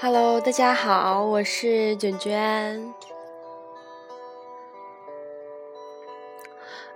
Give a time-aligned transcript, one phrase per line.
[0.00, 2.94] Hello，大家好，我是卷卷。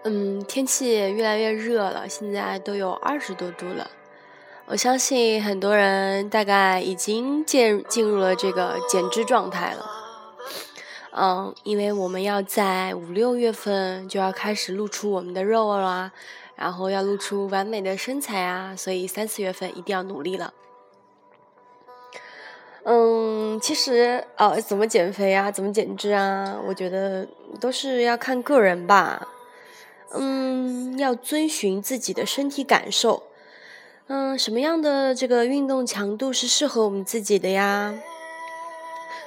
[0.04, 3.90] 嗯，天气越来越热了，现在都有二十多度了。
[4.66, 9.84] 我相信很多人大概已经进进入了这个减脂状态了。
[11.10, 16.12] 嗯，因为我们要在五六月份就要开始露出我们的肉了，
[16.54, 20.54] 然后要露出完美的身材啊，所以三四月份一定要努力了。
[22.84, 27.26] 嗯，其实呃，怎么减肥啊，怎么减脂啊，我觉得
[27.60, 29.28] 都是要看个人吧。
[30.14, 33.22] 嗯，要遵循自己的身体感受。
[34.08, 37.94] 嗯，什么样的这个运动强度是适合我们自己的呀？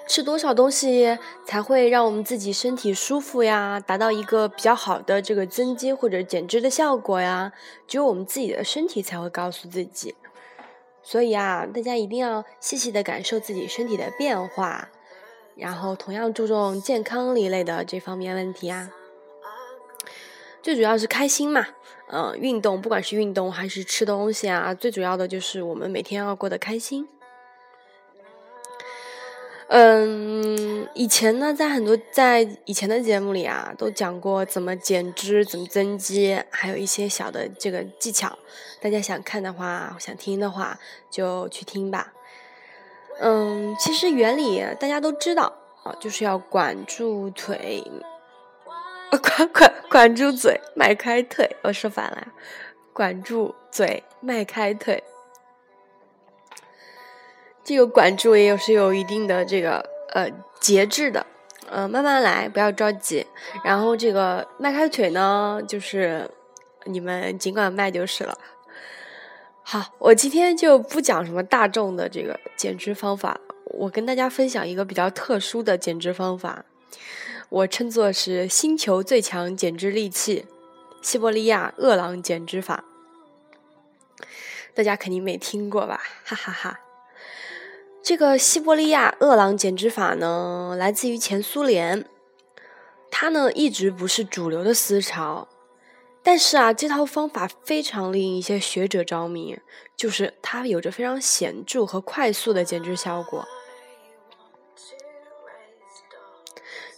[0.08, 3.80] 吃多少东西才会让我们自己身体舒服呀？
[3.80, 7.54] 达到一个比较好的这个增肌或者减脂的效果呀？
[7.88, 10.14] 只有我们自己的身体才会告诉自己。
[11.08, 14.90] 所以啊，大家一定要细细的感受自己身体的变化，
[15.56, 18.90] 然后同样注重健康一类的这方面问题啊。
[20.64, 21.68] 最主要是开心嘛，
[22.08, 27.08] 嗯，运动不管是运动还是吃东西啊，最主要的就是我们每天要过得开心。
[29.68, 38.38] 嗯，以前呢，在很多在以前的节目里啊，都讲过怎么减脂、怎么增肌，还有一些小的这个技巧。
[38.80, 40.78] 大家想看的话，想听的话，
[41.10, 42.14] 就去听吧。
[43.20, 45.52] 嗯，其实原理大家都知道
[45.84, 47.84] 啊，就是要管住腿，
[49.10, 51.56] 管管管住嘴，迈开腿。
[51.64, 52.28] 我说反了，
[52.94, 55.04] 管住嘴，迈开腿。
[57.66, 61.26] 这个管住也有是有一定的这个呃节制的，
[61.68, 63.26] 呃慢慢来，不要着急。
[63.64, 66.30] 然后这个迈开腿呢，就是
[66.84, 68.38] 你们尽管迈就是了。
[69.64, 76.64] 好，我今天就不讲什么大众的这个减脂方法，我跟大家分享一个比较特殊的减脂方法，
[77.50, 80.46] 我称作是星球最强减脂利器——
[81.02, 82.84] 西伯利亚饿狼减脂法。
[84.76, 86.00] 大家肯定没听过吧？
[86.24, 86.80] 哈哈哈。
[88.06, 92.06] 这个西伯利亚饿狼减脂法呢，来自于前苏联，
[93.10, 95.48] 它呢一直不是主流的思潮，
[96.22, 99.58] 但是啊，这套方法非常令一些学者着迷，
[99.98, 103.44] 就是它有着非常显著和快速的减脂效果。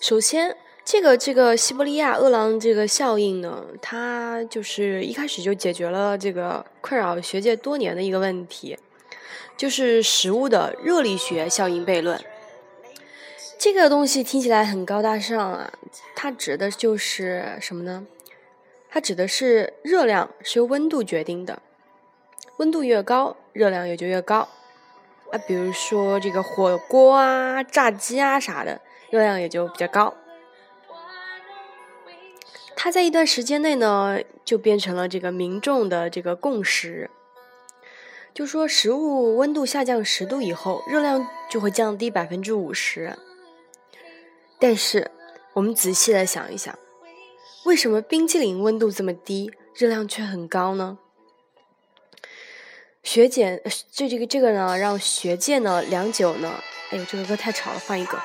[0.02, 8.78] 首先，这个这个西伯利亚饿狼这个效应呢，它就是一开始就解决了这个困扰学界多年的一个问题。
[9.58, 12.24] 就是食物的热力学效应悖论，
[13.58, 15.74] 这个东西听起来很高大上啊，
[16.16, 18.06] 它指的就是什么呢？
[18.90, 21.62] 它指的是热量是由温度决定的，
[22.58, 24.48] 温度越高，热量也就越高。
[25.32, 28.80] 啊，比如说这个火锅啊、炸鸡啊啥的，
[29.10, 30.14] 热量也就比较高。
[32.76, 37.10] 它在一段时间内呢，就变成了这个民众的这个共识。
[38.38, 43.18] 就说食物温度下降十度以后，热量就会降低百分之五十。
[44.60, 45.10] 但是
[45.54, 46.78] 我们仔细的想一想，
[47.66, 51.00] 为什么冰淇淋温度这么低，热量却很高呢？
[53.02, 56.62] 学姐，这这个这个呢，让学界呢良久呢，
[56.92, 58.22] 哎呦，这个歌太吵了，换一个。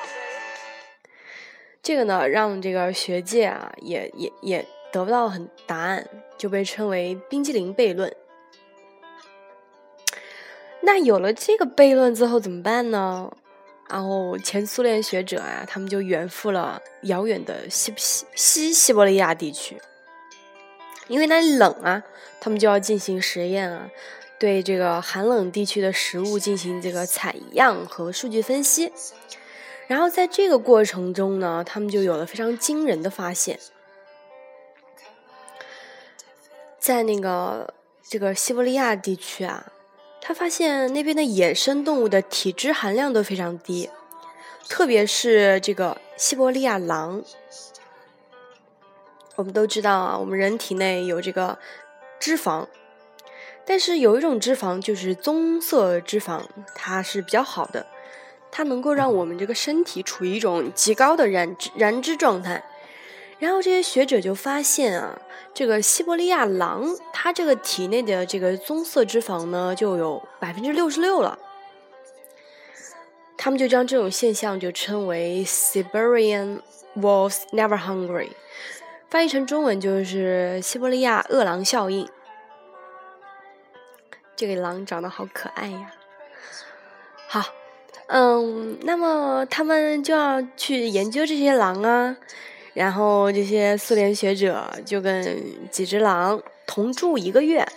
[1.81, 6.07] 这个呢，让这个学界啊，也也也得不到很答案，
[6.37, 8.15] 就被称为冰激凌悖论。
[10.85, 13.31] 那有了这个悖论之后怎么办呢？
[13.89, 19.79] 然后前苏联学者啊，他们就远赴了遥远的西西西西伯利亚地区，
[21.07, 22.03] 因为那里冷啊，
[22.41, 23.89] 他们就要进行实验啊，
[24.39, 28.91] 对这个寒冷地区的食物进行这个采样和数据分析。
[29.87, 33.59] 然后在这个过程中呢，他们就有了非常惊人的发现，
[36.79, 39.72] 在那个这个西伯利亚地区啊。
[40.25, 43.89] 他发现那边的野生动物的体脂含量都非常低，
[44.69, 47.21] 特别是这个西伯利亚狼。
[49.35, 51.59] 我们都知道啊，我们人体内有这个
[52.21, 52.67] 脂肪，
[53.65, 56.43] 但是有一种脂肪就是棕色脂肪，
[56.73, 57.85] 它是比较好的，
[58.49, 62.63] 它能够让我们这个身体处于一种极高的燃脂燃脂状态。
[63.43, 65.19] 然后这些学者就发现啊，
[65.53, 71.37] 这个西伯利亚狼它这个体内的这个棕色脂肪呢就有百分之六十六了。
[73.37, 76.61] 他们就将这种现象就称为 Siberian
[76.95, 78.29] Wolf Never Hungry，
[79.09, 82.07] 翻译成中文就是西伯利亚饿狼效应。
[84.37, 85.93] 这个狼长得好可爱呀！
[87.27, 87.43] 好，
[88.07, 92.15] 嗯，那么他们就要去研究这些狼啊，
[92.73, 97.67] 然后这些苏联学者就跟几只狼同住一个月，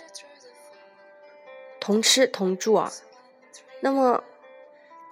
[1.79, 2.91] 同吃同住啊。
[3.81, 4.23] 那么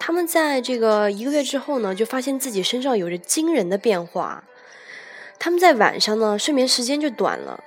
[0.00, 4.44] 他们在这个一个月之后呢，就发现自己身上有着惊人的变化。
[5.38, 7.62] 他们在晚上呢，睡眠时间就短了，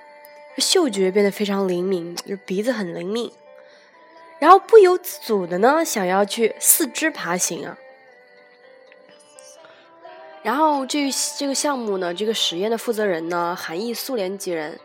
[0.57, 3.31] 嗅觉变得非常灵敏，就鼻子很灵敏。
[4.39, 7.77] 然后不由自主的呢，想要去四肢爬行啊。
[10.41, 14.79] 然后这这个项目呢，这个实验的负责人呢，韩裔苏联籍人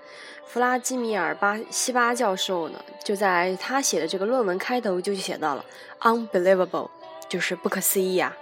[0.46, 5.64] 弗拉基米尔巴西巴教授呢，就在他写的这个论文开头就写到了
[6.00, 6.90] “unbelievable”，
[7.28, 8.36] 就是不可思议啊。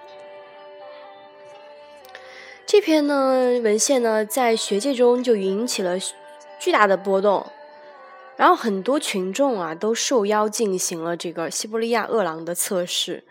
[2.65, 5.99] 这篇呢文献呢，在学界中就引起了
[6.59, 7.47] 巨大的波动。
[8.35, 13.23] 然后很多群众啊都受邀进行了这个西伯利亚饿狼的测试，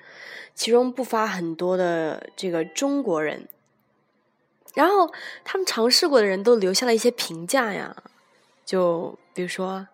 [0.53, 3.47] 其中不乏很多的这个中国人。
[4.73, 5.11] 然后
[5.43, 7.95] 他们尝试过的人都留下了一些评价呀，
[8.65, 9.87] 就比如说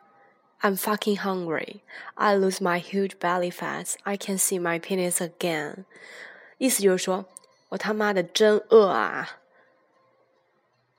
[0.62, 1.80] ，I'm fucking hungry,
[2.16, 5.86] I lose my huge belly fat, I can see my penis again。
[6.58, 7.26] 意思就是说
[7.70, 9.40] 我他妈的真饿啊！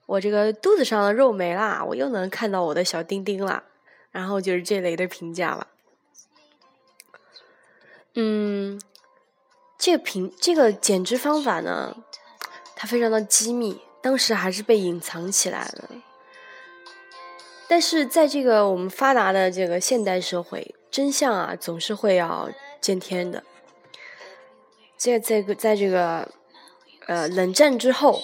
[0.06, 3.64] 我这个肚子上的肉没啦，我又能看到我的小丁丁啦。
[4.10, 5.68] 然后就是这类的评价了。
[8.14, 8.80] 嗯，
[9.76, 11.94] 这个评这个减脂方法呢，
[12.80, 15.90] 它非常的机密，当时还是被隐藏起来了。
[17.66, 22.48] 但是在这个我们发达的这个现代社会，真相啊总是会要
[22.80, 23.42] 见天的。
[24.96, 26.30] 在这个在这个
[27.08, 28.22] 呃冷战之后，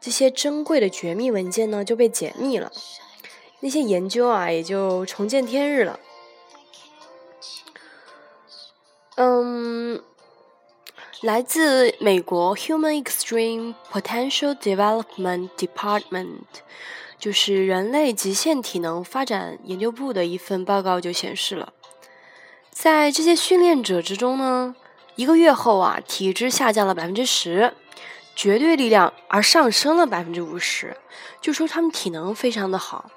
[0.00, 2.72] 这些珍贵的绝密文件呢就被解密了。
[3.60, 6.00] 那些研究啊，也就重见天日了。
[9.14, 10.02] 嗯，
[11.22, 16.40] 来自美国 Human Extreme Potential Development Department，
[17.16, 21.72] 就是人类极限体能发展研究部的一份报告就显示了，
[22.72, 24.74] 在这些训练者之中呢，
[25.14, 27.72] 一个月后啊，体质下降了百分之十，
[28.34, 30.96] 绝对力量而上升了百分之五十，
[31.40, 33.12] 就说他们体能非常的好。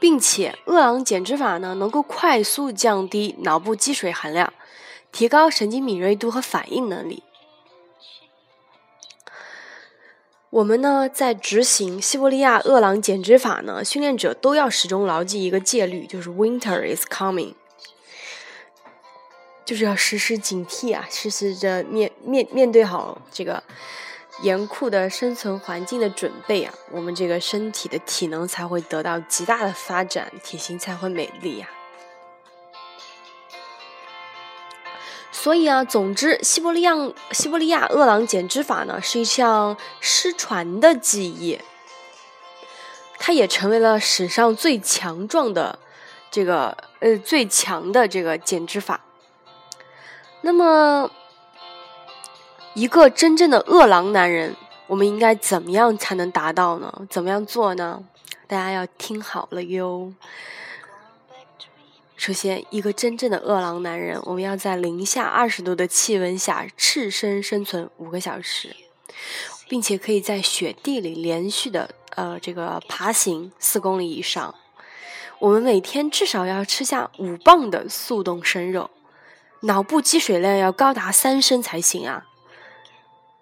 [0.00, 4.52] 并且，饿狼减脂法呢，能够快速降低脑部积水含量，
[5.12, 7.22] 提高神经敏锐度和反应能力。
[10.50, 17.54] 我们呢，在执行西伯利亚饿狼减脂法呢，训练者都要始终牢记一个戒律，就是 “Winter is coming”，
[19.64, 23.62] 就是要时时警惕啊，时时着面面面对好这个。
[24.42, 31.68] 严酷的生存环境的准备啊，我们这个身体的体能才会得到极大的发展，体型才会美丽呀。
[35.32, 36.94] 所以啊，总之，西伯利亚
[37.32, 41.58] 西伯利亚饿狼减脂法呢，是一项失传的技艺，
[43.18, 45.78] 它也成为了史上最强壮的
[46.30, 49.00] 这个呃最强的这个减脂法。
[50.42, 51.10] 那么。
[52.74, 54.54] 一个真正的饿狼男人，
[54.86, 57.02] 我们应该怎么样才能达到呢？
[57.10, 58.00] 怎么样做呢？
[58.46, 60.12] 大家要听好了哟。
[62.20, 68.76] 首先，一个真正的饿狼男人，我们要在零下二十度的气温下赤身生存五个小时，
[69.70, 74.54] 并且可以在雪地里连续的呃这个爬行四公里以上。
[75.38, 78.90] 我们每天至少要吃下五磅的速冻生肉，
[79.60, 82.26] 脑部积水量要高达三升才行啊。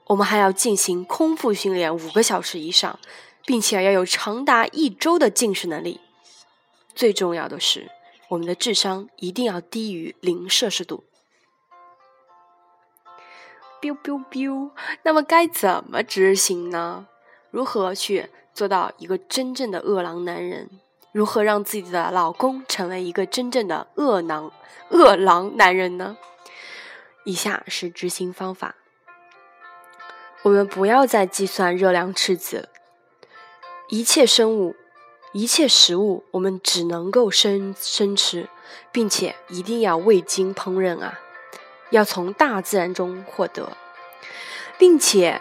[0.04, 3.00] 我们还要进行空腹训练五个小时以上，
[3.44, 6.00] 并且要有长达一周的进食能力。
[6.94, 7.90] 最重要的是，
[8.28, 11.04] 我们的智商一定要低于零摄氏度。
[13.80, 14.70] biu biu biu。
[15.02, 17.06] 那么该怎么执行呢？
[17.50, 20.68] 如何去做到一个真正的饿狼男人？
[21.12, 24.52] 如何让自己的老公成为一个真正的饿狼
[24.90, 26.18] 饿狼男人呢？
[27.24, 28.74] 以下是执行方法。
[30.42, 32.68] 我们不要再计算热量赤字，
[33.88, 34.76] 一切生物、
[35.32, 38.48] 一切食物，我们只能够生生吃，
[38.90, 41.20] 并且一定要未经烹饪啊，
[41.90, 43.76] 要从大自然中获得，
[44.78, 45.40] 并且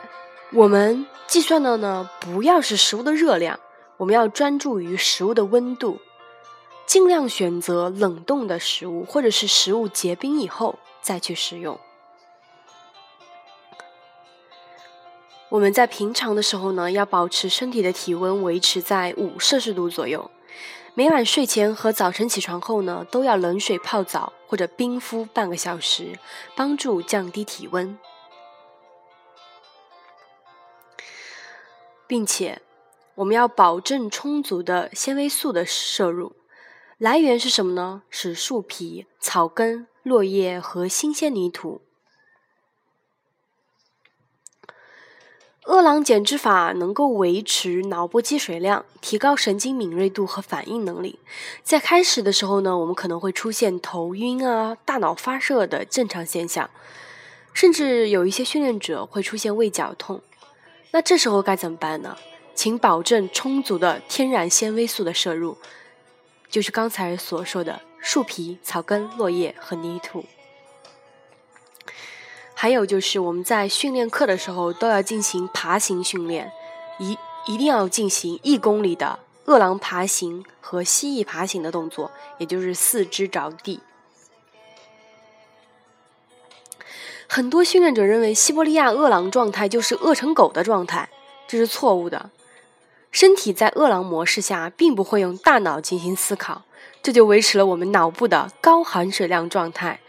[0.51, 3.59] 我们计算的呢，不要是食物的热量，
[3.97, 5.99] 我们要专注于食物的温度，
[6.85, 11.79] 尽量选择冷冻的食物，或者是食物结冰以后再去食用。
[15.49, 20.29] 我们在平常的时候呢，要保持身体的体温维持在五摄氏度左右，
[20.93, 26.19] 每晚睡前和早晨起床后呢，都要冷水泡澡或者冰敷半个小时，
[26.53, 27.97] 帮助降低体温，
[32.05, 32.61] 并且
[33.15, 36.35] 我们要保证充足的纤维素的摄入。
[36.97, 38.03] 来源是什么呢？
[38.09, 41.81] 是树皮、草根、落叶和新鲜泥土。
[45.67, 51.19] 饿狼减脂法能够维持脑部积水量，提高神经敏锐度和反应能力。
[51.61, 56.69] 在开始的时候呢，我们可能会出现头晕啊、大脑发热的正常现象，
[57.51, 60.21] 甚至有一些训练者会出现胃绞痛。
[60.91, 62.17] 那这时候该怎么办呢？
[62.55, 65.57] 请保证充足的天然纤维素的摄入。
[66.49, 70.23] 就是刚才所说的树皮、草根、落叶和泥土，
[72.59, 76.51] 还有就是我们在训练课的时候都要进行爬行训练，
[76.97, 82.09] 一一定要进行一公里的饿狼爬行和蜥蜴爬行的动作，
[82.39, 83.79] 也就是四肢着地。
[87.27, 91.09] 很多训练者认为西伯利亚饿狼状态就是饿成狗的状态，
[91.47, 92.31] 这是错误的。
[93.11, 96.63] 身体在饿狼模式下，并不会用大脑进行思考，
[97.03, 99.99] 这就维持了我们脑部的高含水量状态，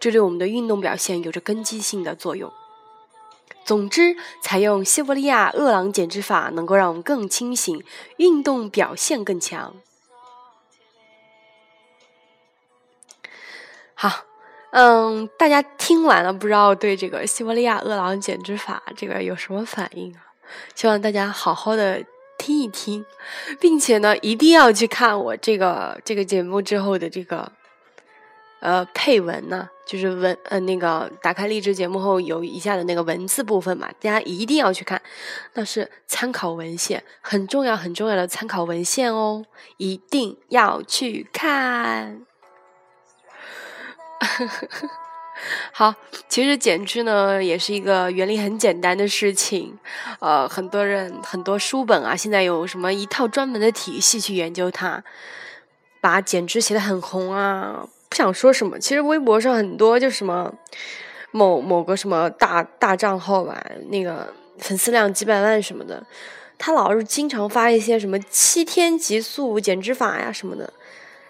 [0.00, 2.52] 这对我们的运动表现有着根基性的作用。
[3.64, 7.84] 总之，采用西伯利亚饿狼减脂法能够让我们更清醒，
[8.16, 9.76] 运动表现更强。
[13.94, 14.24] 好，
[14.70, 20.32] 嗯，大家听完了，不知道对这个西伯利亚饿狼减脂法这个有什么反应啊？
[20.74, 22.04] 希望大家好好的。
[22.42, 23.04] 听一听，
[23.60, 27.52] 并且呢，一定要去看我这个这个节目之后的这个
[28.60, 35.02] 呃配文呢，就是文呃那个打开励志节目后有以下的那个文字部分嘛，大家一定要去看，
[35.54, 39.44] 那是参考文献，很重要很重要的参考文献哦，
[39.78, 42.24] 一定要去看。
[45.72, 45.96] 好，
[46.28, 49.76] 其实减脂呢也是一个原理很简单的事情，
[50.20, 55.02] 呃，很多人很多书本啊，现在有什么一套专门的体系去研究它，
[56.00, 58.78] 把减脂写的很红啊，不想说什么。
[58.78, 60.52] 其实微博上很多就什么
[61.30, 66.04] 某某个什么大大账号吧，那个粉丝量几百万什么的，
[66.58, 70.70] 他老是经常发一些什么七天极速减脂法呀什么的。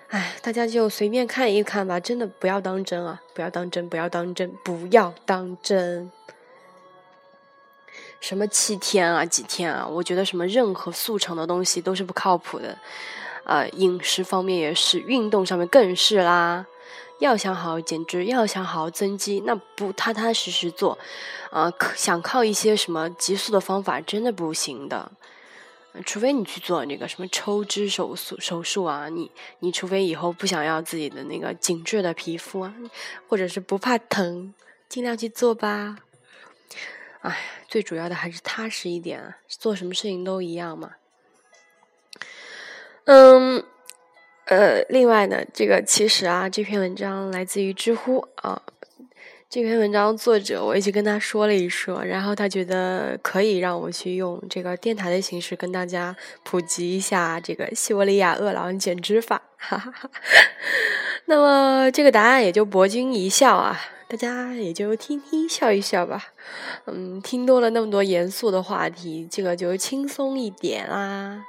[0.09, 3.23] 哎，大家就随便看一看吧，真的不要当真啊！
[3.33, 6.11] 不要当真，不要当真，不要当真。
[8.19, 9.87] 什么七天啊，几天啊？
[9.87, 12.77] 我觉得什么任何速成的东西都是不靠谱的。
[13.45, 16.67] 呃，饮食方面也是，运动上面更是啦。
[17.19, 20.99] 要想好减脂，要想好好增肌，那不踏踏实实做，
[21.51, 25.13] 啊，想靠一些什么急速的方法，真的不行的。
[26.07, 32.73] 除非你去做那个什么抽脂手术手术啊，你你除非以后不想要自己的那个紧致的皮肤啊，
[33.29, 34.55] 或者是不怕疼，
[34.89, 35.99] 尽量去做吧。
[37.21, 37.37] 哎，
[37.69, 40.93] 最主要的还是踏实一点啊，做什么事情都一样嘛。
[44.51, 48.61] 呃，另外呢，这个其实啊，这篇文章来自于知乎啊。
[49.49, 60.11] 这篇文章作者，我也去跟他说了一说，然后他觉得可以让我去用这个电台的形式跟大家普及一下这个西伯利亚饿狼减脂法， 哈哈哈。
[61.27, 66.33] 那么这个答案也就博君一笑啊，大家也就听听笑一笑吧。
[66.87, 71.45] 嗯，听多了那么多严肃的话题，这个就轻松一点啦。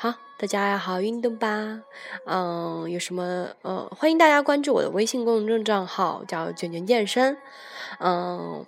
[0.00, 1.82] 好，大家要好好运动吧。
[2.24, 7.36] 嗯，有什么呃，欢迎大家关注我的微信公众账号，叫卷卷健身。
[7.98, 8.64] 嗯，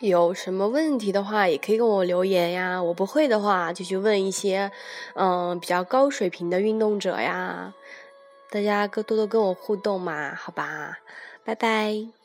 [0.00, 2.82] 有什么问题的话，也可以跟我留言呀。
[2.82, 4.70] 我不会的话，就去问一些
[5.14, 7.72] 嗯比较高水平的运动者呀。
[8.50, 10.98] 大家多多跟我互动嘛，好吧？
[11.42, 12.23] 拜拜。